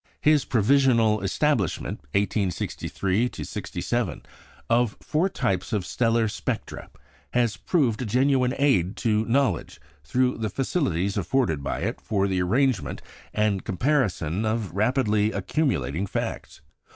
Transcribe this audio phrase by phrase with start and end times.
[0.21, 4.23] His provisional establishment (1863 67)
[4.67, 6.89] of four types of stellar spectra
[7.33, 12.41] has proved a genuine aid to knowledge through the facilities afforded by it for the
[12.41, 16.61] arrangement and comparison of rapidly accumulating facts.